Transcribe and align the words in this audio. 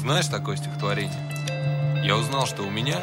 Знаешь 0.00 0.28
такое 0.28 0.56
стихотворение? 0.56 1.12
Я 2.02 2.16
узнал, 2.16 2.46
что 2.46 2.62
у 2.62 2.70
меня 2.70 3.00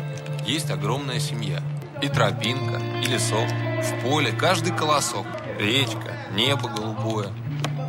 есть 0.47 0.71
огромная 0.71 1.19
семья. 1.19 1.61
И 2.01 2.07
тропинка, 2.07 2.81
и 3.03 3.05
лесок, 3.05 3.47
в 3.83 4.01
поле 4.01 4.31
каждый 4.31 4.75
колосок, 4.75 5.27
речка, 5.59 6.17
небо 6.31 6.67
голубое. 6.69 7.27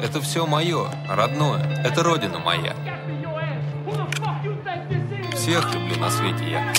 Это 0.02 0.20
все 0.20 0.46
мое, 0.46 0.90
родное, 1.08 1.82
это 1.82 2.02
родина 2.02 2.38
моя. 2.38 2.76
Всех 5.34 5.74
люблю 5.74 5.96
на 5.96 6.10
свете 6.10 6.50
я. 6.50 6.74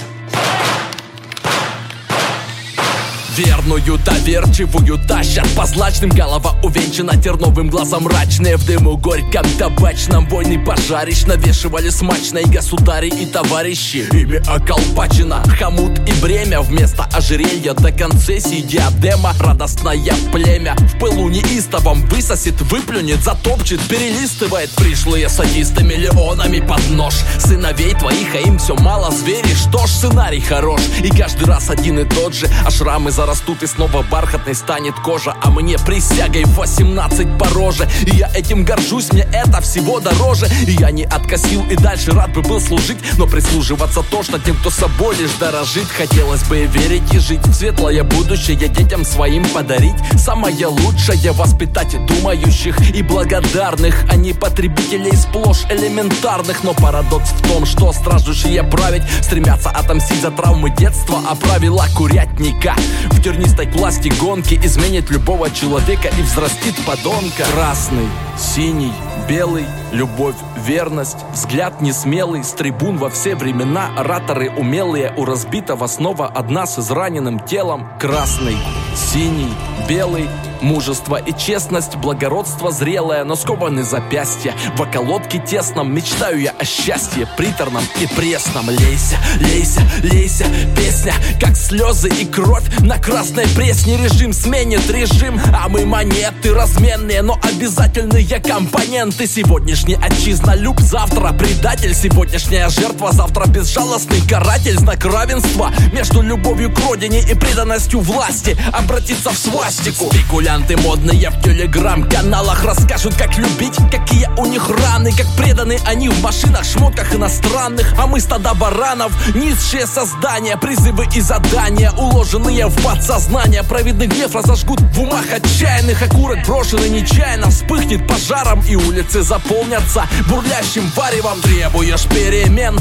Верную, 3.37 3.97
доверчивую 3.99 4.99
тащат 5.07 5.47
По 5.55 5.65
злачным 5.65 6.09
голова 6.09 6.55
увенчана 6.63 7.15
терновым 7.21 7.69
глазом. 7.69 8.03
Мрачные 8.03 8.57
В 8.57 8.65
дыму 8.65 8.97
горьком 8.97 9.45
табачном 9.57 10.27
войны 10.27 10.63
пожарищ 10.63 11.25
Навешивали 11.25 11.89
смачно 11.89 12.39
и 12.39 12.45
государи, 12.45 13.07
и 13.09 13.25
товарищи. 13.25 14.07
Ими 14.11 14.41
околпачено 14.47 15.43
хомут 15.59 15.99
и 16.07 16.13
бремя. 16.21 16.61
Вместо 16.61 17.03
ожерелья 17.13 17.73
до 17.73 17.91
концессии 17.91 18.61
диадема 18.61 19.33
Радостное 19.39 20.13
племя. 20.31 20.75
В 20.75 20.99
пылу 20.99 21.29
неистовом 21.29 22.01
Высосет, 22.07 22.59
выплюнет, 22.61 23.23
затопчет, 23.23 23.81
перелистывает. 23.87 24.71
Пришлые 24.71 25.29
садисты 25.29 25.83
миллионами 25.83 26.59
под 26.59 26.89
нож. 26.89 27.13
Сыновей 27.39 27.93
твоих, 27.93 28.33
а 28.35 28.39
им 28.39 28.57
все 28.57 28.75
мало. 28.75 29.11
Звери 29.11 29.53
Что 29.53 29.85
ж, 29.85 29.89
сценарий 29.89 30.41
хорош. 30.41 30.81
И 31.03 31.09
каждый 31.09 31.45
раз 31.45 31.69
один 31.69 31.99
и 31.99 32.05
тот 32.05 32.33
же 32.33 32.47
А 32.65 32.71
шрамы 32.71 33.11
за 33.11 33.25
зарастут 33.29 33.61
и 33.61 33.67
снова 33.67 34.01
бархатной 34.01 34.55
станет 34.55 34.95
кожа. 34.95 35.35
А 35.43 35.51
мне 35.51 35.77
присягой 35.77 36.45
18 36.45 37.37
по 37.37 37.47
роже. 37.49 37.87
И 38.07 38.15
я 38.15 38.27
этим 38.33 38.63
горжусь, 38.63 39.11
мне 39.11 39.27
это 39.31 39.61
всего 39.61 39.99
дороже. 39.99 40.47
И 40.65 40.71
я 40.71 40.89
не 40.89 41.03
откосил 41.03 41.63
и 41.69 41.75
дальше 41.75 42.11
рад 42.11 42.33
бы 42.33 42.41
был 42.41 42.59
служить. 42.59 42.97
Но 43.19 43.27
прислуживаться 43.27 44.01
тошно 44.01 44.39
тем, 44.39 44.55
кто 44.55 44.71
собой 44.71 45.15
лишь 45.15 45.33
дорожит. 45.39 45.87
Хотелось 45.95 46.43
бы 46.45 46.65
верить 46.65 47.13
и 47.13 47.19
жить 47.19 47.45
в 47.45 47.53
светлое 47.53 48.03
будущее 48.03 48.57
Детям 48.57 49.05
своим 49.05 49.47
подарить. 49.49 49.95
Самое 50.17 50.65
лучшее 50.65 51.31
воспитать 51.31 51.95
думающих 52.07 52.95
и 52.95 53.03
благодарных 53.03 54.05
А 54.09 54.15
не 54.15 54.33
потребителей 54.33 55.15
сплошь 55.15 55.65
элементарных. 55.69 56.63
Но 56.63 56.73
парадокс 56.73 57.29
в 57.29 57.47
том, 57.47 57.67
что 57.67 57.93
страждущие 57.93 58.63
править 58.63 59.03
Стремятся 59.21 59.69
отомстить 59.69 60.21
за 60.21 60.31
травмы 60.31 60.71
детства 60.71 61.19
А 61.29 61.35
правила 61.35 61.85
курятника 61.95 62.75
в 63.11 63.21
тернистой 63.21 63.67
пласти 63.67 64.09
гонки 64.19 64.59
Изменит 64.63 65.09
любого 65.09 65.49
человека 65.51 66.09
и 66.17 66.21
взрастит 66.21 66.75
подонка. 66.85 67.43
Красный, 67.53 68.07
синий, 68.39 68.93
белый, 69.27 69.65
любовь, 69.91 70.35
верность 70.57 71.17
Взгляд 71.33 71.81
несмелый, 71.81 72.43
с 72.43 72.51
трибун 72.53 72.97
во 72.97 73.09
все 73.09 73.35
времена 73.35 73.89
Ораторы 73.97 74.49
умелые, 74.49 75.13
у 75.17 75.25
разбитого 75.25 75.87
снова 75.87 76.27
одна 76.27 76.65
с 76.65 76.79
израненным 76.79 77.39
телом 77.39 77.89
Красный, 77.99 78.57
синий, 78.95 79.53
белый, 79.87 80.27
Мужество 80.61 81.15
и 81.15 81.31
честность, 81.37 81.95
благородство 81.95 82.71
зрелое, 82.71 83.23
но 83.23 83.35
скованы 83.35 83.83
запястья 83.83 84.53
В 84.75 84.81
околотке 84.81 85.39
тесном 85.39 85.93
мечтаю 85.93 86.39
я 86.41 86.51
о 86.51 86.65
счастье 86.65 87.27
Приторном 87.37 87.83
и 88.01 88.07
пресном 88.07 88.69
Лейся, 88.69 89.15
лейся, 89.39 89.81
лейся, 90.03 90.45
песня 90.75 91.13
Как 91.39 91.55
слезы 91.55 92.09
и 92.09 92.25
кровь 92.25 92.65
на 92.79 92.97
красной 92.97 93.47
пресне 93.55 93.95
Режим 93.97 94.33
сменит 94.33 94.89
режим, 94.91 95.39
а 95.57 95.69
мы 95.69 95.85
монеты 95.85 96.53
Разменные, 96.53 97.21
но 97.21 97.39
обязательные 97.41 98.23
компоненты 98.37 99.25
Сегодняшний 99.25 99.95
отчизна 99.95 100.55
люб, 100.55 100.79
завтра 100.81 101.31
предатель 101.31 101.95
Сегодняшняя 101.95 102.69
жертва, 102.69 103.11
завтра 103.11 103.47
безжалостный 103.47 104.21
каратель 104.27 104.77
Знак 104.77 105.03
равенства 105.05 105.71
между 105.93 106.21
любовью 106.21 106.71
к 106.71 106.79
родине 106.79 107.21
и 107.21 107.33
преданностью 107.33 108.01
власти 108.01 108.57
Обратиться 108.73 109.31
в 109.31 109.37
свастику. 109.37 110.11
Спекуля 110.11 110.49
Спекулянты 110.49 110.77
модные 110.77 111.29
в 111.29 111.41
телеграм-каналах 111.43 112.63
Расскажут, 112.65 113.15
как 113.15 113.37
любить, 113.37 113.75
какие 113.91 114.27
у 114.37 114.45
них 114.45 114.69
раны 114.69 115.11
Как 115.11 115.27
преданы 115.37 115.77
они 115.85 116.09
в 116.09 116.21
машинах, 116.21 116.63
шмотках 116.63 117.13
иностранных 117.13 117.93
А 117.97 118.07
мы 118.07 118.19
стада 118.19 118.53
баранов, 118.53 119.11
низшие 119.35 119.85
создания 119.85 120.57
Призывы 120.57 121.07
и 121.15 121.21
задания, 121.21 121.91
уложенные 121.91 122.67
в 122.67 122.83
подсознание 122.83 123.63
Провидный 123.63 124.07
гнев 124.07 124.33
разожгут 124.33 124.81
в 124.81 125.01
умах 125.01 125.25
отчаянных 125.31 126.01
Окурок 126.01 126.45
брошенный 126.45 126.89
нечаянно 126.89 127.49
вспыхнет 127.49 128.07
пожаром 128.19 128.61
И 128.67 128.75
улицы 128.75 129.21
заполнятся 129.21 130.05
бурлящим 130.29 130.89
варевом. 130.95 131.41
Требуешь 131.41 132.05
перемен, 132.07 132.77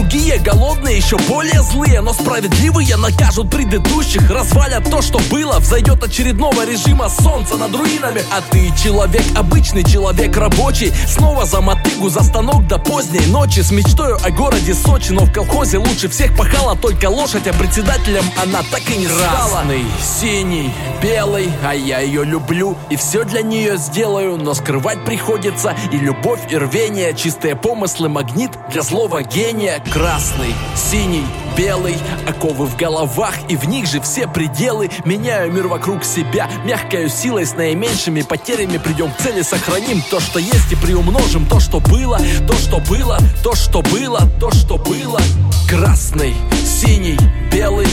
другие 0.00 0.38
Голодные, 0.38 0.96
еще 0.96 1.16
более 1.28 1.62
злые 1.62 2.00
Но 2.00 2.12
справедливые 2.12 2.96
накажут 2.96 3.50
предыдущих. 3.50 4.30
Развалят 4.30 4.90
то, 4.90 5.02
что 5.02 5.20
было, 5.30 5.58
взойдет 5.58 6.02
очередного 6.02 6.64
режима 6.64 7.08
солнца 7.08 7.56
над 7.56 7.74
руинами. 7.74 8.22
А 8.32 8.40
ты 8.50 8.72
человек, 8.82 9.24
обычный 9.36 9.84
человек 9.84 10.36
рабочий 10.36 10.92
Снова 11.06 11.44
за 11.44 11.60
мотыгу, 11.60 12.08
за 12.08 12.22
станок 12.22 12.66
до 12.66 12.78
поздней 12.78 13.26
ночи. 13.26 13.60
С 13.60 13.70
мечтой 13.70 14.16
о 14.16 14.30
городе 14.30 14.74
Сочи, 14.74 15.12
но 15.12 15.24
в 15.24 15.32
колхозе 15.32 15.78
лучше 15.78 16.08
всех 16.08 16.36
пахала 16.36 16.76
только 16.76 17.10
лошадь 17.10 17.46
А 17.46 17.52
председателем 17.52 18.24
она 18.42 18.60
так 18.70 18.82
и 18.90 18.96
не 18.96 19.06
стала. 19.06 19.50
Красный, 19.50 19.84
синий, 20.20 20.72
белый, 21.02 21.50
а 21.64 21.74
я 21.74 22.00
ее 22.00 22.24
люблю 22.24 22.76
И 22.88 22.96
все 22.96 23.24
для 23.24 23.42
нее 23.42 23.76
сделаю, 23.76 24.36
но 24.38 24.54
скрывать 24.54 25.04
приходится 25.04 25.76
И 25.92 25.98
любовь, 25.98 26.40
и 26.48 26.56
рвение, 26.56 27.14
чистые 27.14 27.54
помыслы, 27.54 28.08
магнит 28.08 28.52
для 28.70 28.82
злого 28.82 29.22
гения 29.22 29.82
Красный, 29.92 30.54
синий, 30.76 31.26
белый, 31.58 31.96
оковы 32.24 32.66
в 32.66 32.76
головах 32.76 33.34
И 33.48 33.56
в 33.56 33.66
них 33.66 33.86
же 33.86 34.00
все 34.00 34.28
пределы. 34.28 34.88
Меняю 35.04 35.50
мир 35.52 35.66
вокруг 35.66 36.04
себя 36.04 36.48
Мягкой 36.64 37.10
силой 37.10 37.44
с 37.44 37.54
наименьшими 37.54 38.22
потерями 38.22 38.78
Придем 38.78 39.10
к 39.10 39.16
цели, 39.16 39.42
сохраним 39.42 40.00
то, 40.08 40.20
что 40.20 40.38
есть 40.38 40.70
И 40.70 40.76
приумножим 40.76 41.44
то, 41.46 41.58
что 41.58 41.80
было 41.80 42.20
То, 42.46 42.52
что 42.54 42.78
было, 42.78 43.18
то, 43.42 43.56
что 43.56 43.82
было 43.82 44.20
То, 44.38 44.52
что 44.52 44.76
было. 44.76 45.20
Красный, 45.68 46.34
синий, 46.64 47.18
белый. 47.52 47.88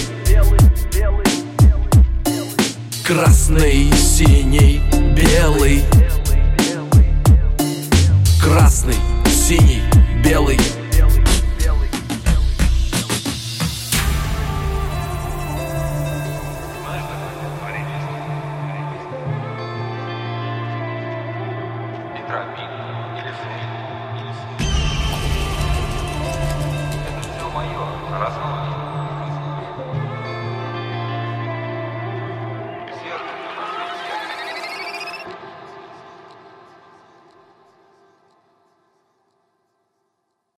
Красный, 3.04 3.92
синий, 3.94 4.82
белый. 5.16 5.84
Красный, 8.40 8.96
синий, 9.26 9.82
белый 10.24 10.60